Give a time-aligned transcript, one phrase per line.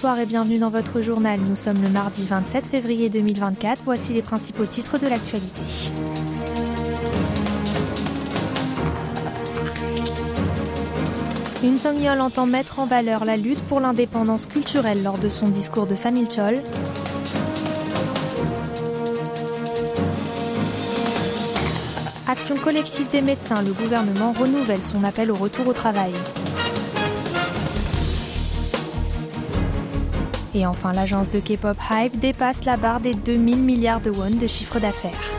[0.00, 1.40] bonsoir et bienvenue dans votre journal.
[1.40, 3.82] Nous sommes le mardi 27 février 2024.
[3.84, 5.60] Voici les principaux titres de l'actualité.
[11.64, 15.88] Une Song-yeol entend mettre en valeur la lutte pour l'indépendance culturelle lors de son discours
[15.88, 16.62] de Samil-chol.
[22.28, 26.12] Action collective des médecins, le gouvernement renouvelle son appel au retour au travail.
[30.58, 34.48] Et enfin, l'agence de K-pop Hype dépasse la barre des 2000 milliards de won de
[34.48, 35.37] chiffre d'affaires.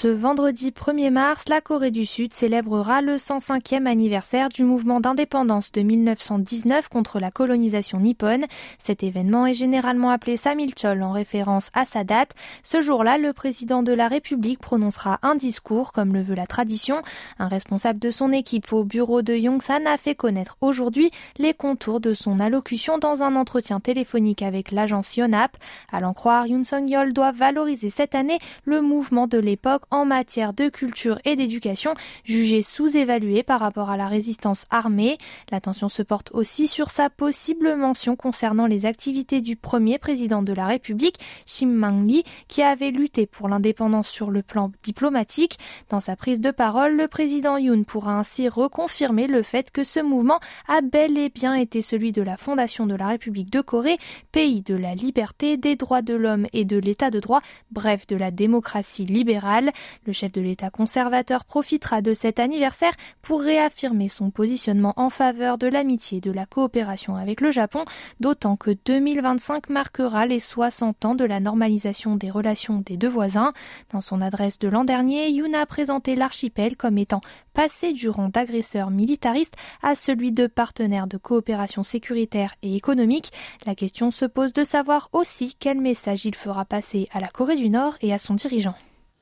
[0.00, 5.72] Ce vendredi 1er mars, la Corée du Sud célébrera le 105e anniversaire du mouvement d'indépendance
[5.72, 8.46] de 1919 contre la colonisation nippone.
[8.78, 12.30] Cet événement est généralement appelé Samilchol en référence à sa date.
[12.62, 17.02] Ce jour-là, le président de la République prononcera un discours comme le veut la tradition.
[17.38, 22.00] Un responsable de son équipe au bureau de Yongsan a fait connaître aujourd'hui les contours
[22.00, 25.58] de son allocution dans un entretien téléphonique avec l'agence Yonap.
[25.92, 30.52] À l'en croire, Yoon Song-yeol doit valoriser cette année le mouvement de l'époque en matière
[30.52, 35.18] de culture et d'éducation, jugé sous-évalué par rapport à la résistance armée.
[35.50, 40.52] L'attention se porte aussi sur sa possible mention concernant les activités du premier président de
[40.52, 45.58] la République, Shim Mang-li, qui avait lutté pour l'indépendance sur le plan diplomatique.
[45.88, 50.00] Dans sa prise de parole, le président Yoon pourra ainsi reconfirmer le fait que ce
[50.00, 53.98] mouvement a bel et bien été celui de la fondation de la République de Corée,
[54.32, 58.16] pays de la liberté, des droits de l'homme et de l'état de droit, bref de
[58.16, 59.72] la démocratie libérale.
[60.06, 62.92] Le chef de l'État conservateur profitera de cet anniversaire
[63.22, 67.84] pour réaffirmer son positionnement en faveur de l'amitié et de la coopération avec le Japon,
[68.20, 73.52] d'autant que 2025 marquera les 60 ans de la normalisation des relations des deux voisins.
[73.92, 77.20] Dans son adresse de l'an dernier, Yoon a présenté l'archipel comme étant
[77.52, 83.32] passé du rang d'agresseur militariste à celui de partenaire de coopération sécuritaire et économique.
[83.66, 87.56] La question se pose de savoir aussi quel message il fera passer à la Corée
[87.56, 88.74] du Nord et à son dirigeant.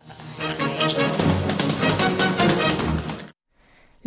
[0.09, 0.78] Thank you.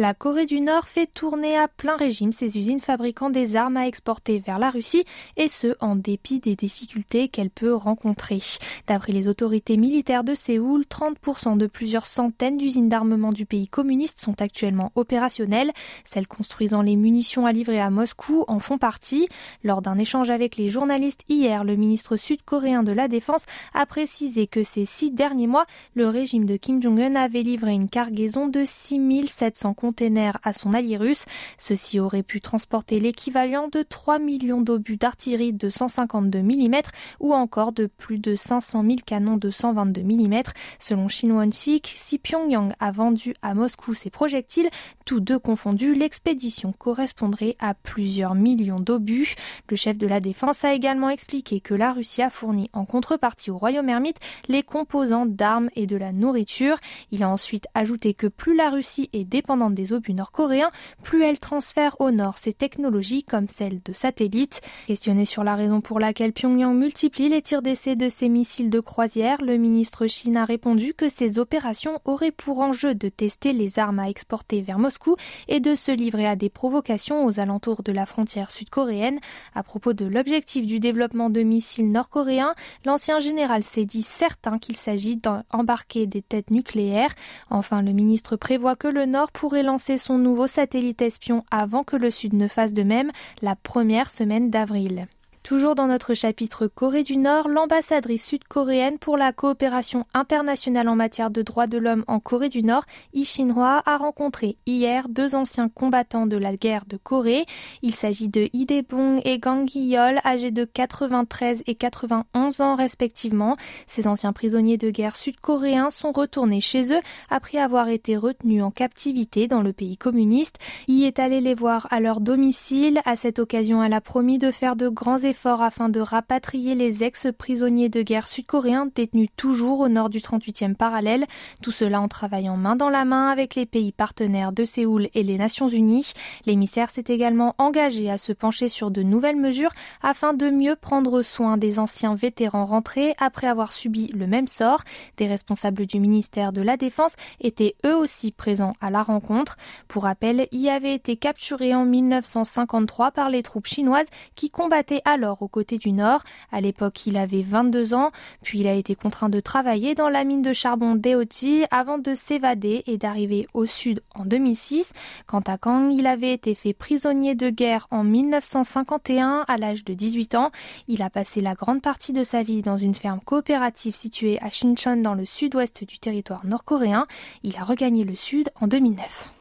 [0.01, 3.85] La Corée du Nord fait tourner à plein régime ses usines fabriquant des armes à
[3.85, 5.03] exporter vers la Russie,
[5.37, 8.39] et ce, en dépit des difficultés qu'elle peut rencontrer.
[8.87, 14.19] D'après les autorités militaires de Séoul, 30% de plusieurs centaines d'usines d'armement du pays communiste
[14.19, 15.71] sont actuellement opérationnelles.
[16.03, 19.27] Celles construisant les munitions à livrer à Moscou en font partie.
[19.63, 23.45] Lors d'un échange avec les journalistes hier, le ministre sud-coréen de la Défense
[23.75, 27.87] a précisé que ces six derniers mois, le régime de Kim Jong-un avait livré une
[27.87, 31.25] cargaison de 6700 containers à son allié russe.
[31.57, 36.75] Ceci aurait pu transporter l'équivalent de 3 millions d'obus d'artillerie de 152 mm
[37.19, 40.43] ou encore de plus de 500 000 canons de 122 mm.
[40.79, 44.69] Selon Shinwon Sik, si Pyongyang a vendu à Moscou ses projectiles,
[45.05, 49.35] tous deux confondus, l'expédition correspondrait à plusieurs millions d'obus.
[49.69, 53.51] Le chef de la défense a également expliqué que la Russie a fourni en contrepartie
[53.51, 56.77] au royaume ermite les composants d'armes et de la nourriture.
[57.11, 60.71] Il a ensuite ajouté que plus la Russie est dépendante des obus nord-coréens,
[61.03, 64.61] plus elle transfère au nord ses technologies comme celles de satellites.
[64.87, 68.79] Questionné sur la raison pour laquelle Pyongyang multiplie les tirs d'essai de ses missiles de
[68.79, 73.79] croisière, le ministre Chine a répondu que ces opérations auraient pour enjeu de tester les
[73.79, 75.15] armes à exporter vers Moscou
[75.47, 79.19] et de se livrer à des provocations aux alentours de la frontière sud-coréenne.
[79.55, 82.53] À propos de l'objectif du développement de missiles nord-coréens,
[82.85, 87.13] l'ancien général s'est dit certain qu'il s'agit d'embarquer des têtes nucléaires.
[87.49, 91.95] Enfin, le ministre prévoit que le Nord pourrait lancer son nouveau satellite espion avant que
[91.95, 93.11] le Sud ne fasse de même
[93.41, 95.07] la première semaine d'avril.
[95.43, 101.31] Toujours dans notre chapitre Corée du Nord, l'ambassadrice sud-coréenne pour la coopération internationale en matière
[101.31, 105.67] de droits de l'homme en Corée du Nord, Lee Shin-hwa, a rencontré hier deux anciens
[105.67, 107.45] combattants de la guerre de Corée.
[107.81, 113.57] Il s'agit de Lee Dae-bong et Gang Gi-yeol, âgés de 93 et 91 ans respectivement.
[113.87, 117.01] Ces anciens prisonniers de guerre sud-coréens sont retournés chez eux
[117.31, 120.59] après avoir été retenus en captivité dans le pays communiste.
[120.87, 123.01] Y est allé les voir à leur domicile.
[123.05, 127.03] À cette occasion, elle a promis de faire de grands efforts afin de rapatrier les
[127.03, 131.25] ex-prisonniers de guerre sud-coréens détenus toujours au nord du 38e parallèle.
[131.63, 135.23] Tout cela en travaillant main dans la main avec les pays partenaires de Séoul et
[135.23, 136.13] les Nations Unies.
[136.45, 139.71] L'émissaire s'est également engagé à se pencher sur de nouvelles mesures
[140.03, 144.81] afin de mieux prendre soin des anciens vétérans rentrés après avoir subi le même sort.
[145.17, 149.57] Des responsables du ministère de la Défense étaient eux aussi présents à la rencontre.
[149.87, 155.20] Pour rappel, y avait été capturé en 1953 par les troupes chinoises qui combattaient alors
[155.21, 156.23] alors aux côtés du Nord.
[156.51, 158.09] À l'époque, il avait 22 ans,
[158.41, 162.15] puis il a été contraint de travailler dans la mine de charbon d'Eoti avant de
[162.15, 164.93] s'évader et d'arriver au sud en 2006.
[165.27, 169.93] Quant à Kang, il avait été fait prisonnier de guerre en 1951 à l'âge de
[169.93, 170.49] 18 ans.
[170.87, 174.49] Il a passé la grande partie de sa vie dans une ferme coopérative située à
[174.49, 177.05] Shincheon dans le sud-ouest du territoire nord-coréen.
[177.43, 179.40] Il a regagné le sud en 2009.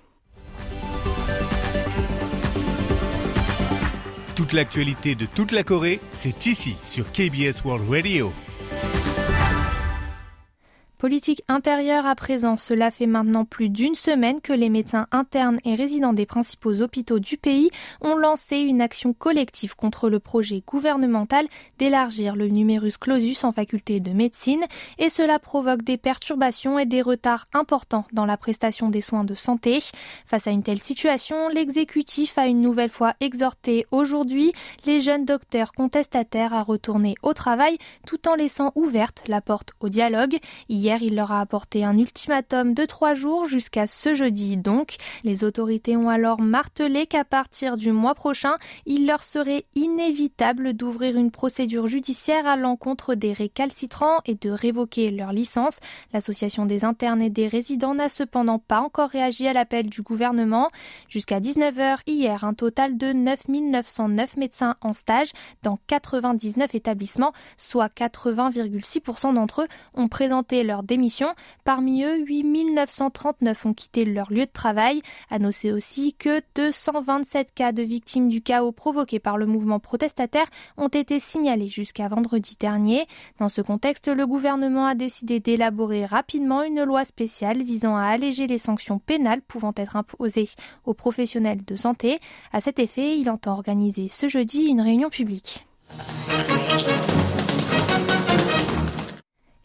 [4.40, 8.32] Toute l'actualité de toute la Corée, c'est ici sur KBS World Radio.
[11.00, 15.74] Politique intérieure à présent, cela fait maintenant plus d'une semaine que les médecins internes et
[15.74, 17.70] résidents des principaux hôpitaux du pays
[18.02, 21.46] ont lancé une action collective contre le projet gouvernemental
[21.78, 24.62] d'élargir le numerus clausus en faculté de médecine
[24.98, 29.34] et cela provoque des perturbations et des retards importants dans la prestation des soins de
[29.34, 29.78] santé.
[30.26, 34.52] Face à une telle situation, l'exécutif a une nouvelle fois exhorté aujourd'hui
[34.84, 39.88] les jeunes docteurs contestataires à retourner au travail tout en laissant ouverte la porte au
[39.88, 40.38] dialogue.
[40.68, 44.96] Hier, il leur a apporté un ultimatum de trois jours jusqu'à ce jeudi donc.
[45.24, 48.56] Les autorités ont alors martelé qu'à partir du mois prochain,
[48.86, 55.10] il leur serait inévitable d'ouvrir une procédure judiciaire à l'encontre des récalcitrants et de révoquer
[55.10, 55.78] leur licence.
[56.12, 60.70] L'association des internes et des résidents n'a cependant pas encore réagi à l'appel du gouvernement.
[61.08, 65.30] Jusqu'à 19h hier, un total de 9 909 médecins en stage
[65.62, 71.28] dans 99 établissements, soit 80,6% d'entre eux ont présenté leur démission.
[71.64, 75.02] Parmi eux, 8 939 ont quitté leur lieu de travail.
[75.30, 75.38] À
[75.72, 80.46] aussi que 227 cas de victimes du chaos provoqué par le mouvement protestataire
[80.76, 83.06] ont été signalés jusqu'à vendredi dernier.
[83.38, 88.46] Dans ce contexte, le gouvernement a décidé d'élaborer rapidement une loi spéciale visant à alléger
[88.46, 90.50] les sanctions pénales pouvant être imposées
[90.84, 92.20] aux professionnels de santé.
[92.52, 95.66] À cet effet, il entend organiser ce jeudi une réunion publique.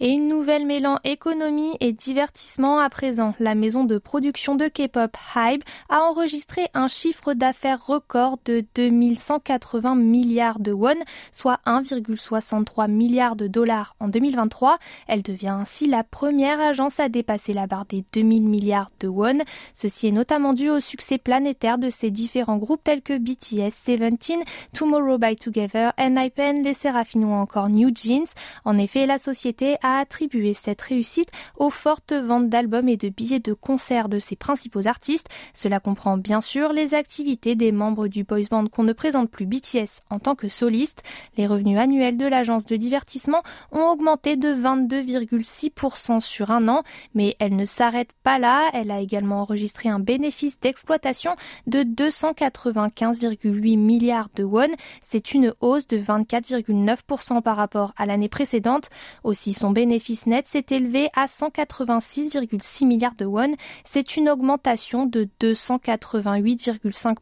[0.01, 3.33] Et une nouvelle mêlant économie et divertissement à présent.
[3.39, 9.95] La maison de production de K-pop Hybe a enregistré un chiffre d'affaires record de 2180
[9.95, 10.95] milliards de won,
[11.31, 14.80] soit 1,63 milliard de dollars en 2023.
[15.07, 19.44] Elle devient ainsi la première agence à dépasser la barre des 2000 milliards de won.
[19.75, 24.44] Ceci est notamment dû au succès planétaire de ses différents groupes tels que BTS, Seventeen,
[24.74, 28.27] Tomorrow by Together, NIPEN, Les Seraphines ou encore New Jeans.
[28.65, 33.53] En effet, la société attribué cette réussite aux fortes ventes d'albums et de billets de
[33.53, 35.27] concert de ses principaux artistes.
[35.53, 39.45] Cela comprend bien sûr les activités des membres du boys band qu'on ne présente plus
[39.45, 41.03] BTS en tant que soliste.
[41.37, 43.41] Les revenus annuels de l'agence de divertissement
[43.71, 46.83] ont augmenté de 22,6% sur un an,
[47.13, 48.69] mais elle ne s'arrête pas là.
[48.73, 51.35] Elle a également enregistré un bénéfice d'exploitation
[51.67, 54.69] de 295,8 milliards de won.
[55.01, 58.89] C'est une hausse de 24,9% par rapport à l'année précédente.
[59.23, 63.54] Aussi, son bénéfice net s'est élevé à 186,6 milliards de won.
[63.83, 67.18] C'est une augmentation de 288,5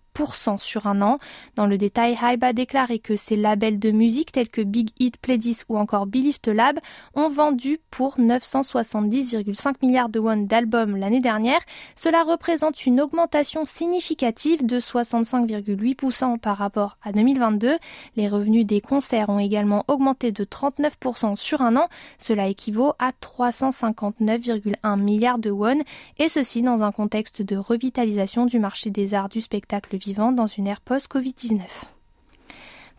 [0.58, 1.18] sur un an.
[1.56, 5.18] Dans le détail, Hybe a déclaré que ses labels de musique tels que Big Hit,
[5.18, 6.80] Playdis ou encore Believe the Lab
[7.16, 11.60] ont vendu pour 970,5 milliards de won d'albums l'année dernière.
[11.96, 17.78] Cela représente une augmentation significative de 65,8% par rapport à 2022.
[18.16, 21.88] Les revenus des concerts ont également augmenté de 39% sur un an.
[22.20, 25.80] Cela équivaut à 359,1 milliards de won
[26.20, 30.48] et ceci dans un contexte de revitalisation du marché des arts du spectacle vivant dans
[30.48, 31.62] une ère post-Covid-19.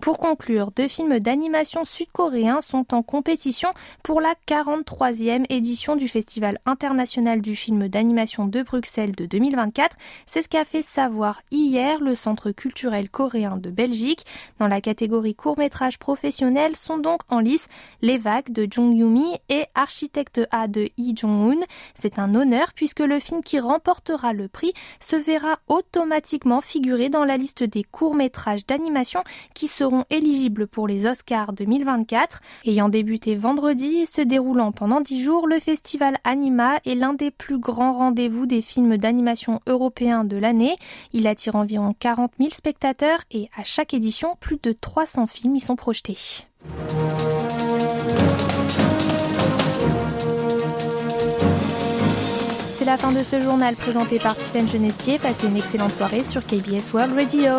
[0.05, 3.71] Pour conclure, deux films d'animation sud-coréens sont en compétition
[4.03, 9.97] pour la 43e édition du Festival international du film d'animation de Bruxelles de 2024.
[10.27, 14.27] C'est ce qu'a fait savoir hier le Centre culturel coréen de Belgique.
[14.59, 17.69] Dans la catégorie court-métrage professionnel sont donc en lice
[18.03, 21.65] Les Vagues de Jung Yumi et Architecte A de Lee Jong-un.
[21.95, 27.25] C'est un honneur puisque le film qui remportera le prix se verra automatiquement figurer dans
[27.25, 29.67] la liste des courts-métrages d'animation qui
[30.11, 32.41] éligibles pour les Oscars 2024.
[32.67, 37.31] Ayant débuté vendredi et se déroulant pendant 10 jours, le festival Anima est l'un des
[37.31, 40.77] plus grands rendez-vous des films d'animation européens de l'année.
[41.13, 45.61] Il attire environ 40 000 spectateurs et à chaque édition, plus de 300 films y
[45.61, 46.19] sont projetés.
[52.77, 55.19] C'est la fin de ce journal présenté par Tiffany Genestier.
[55.19, 57.53] Passez une excellente soirée sur KBS World Radio.